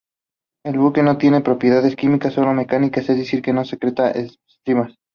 [0.65, 4.97] El buche no tiene propiedades químicas, solo mecánicas, es decir que no secreta enzimas.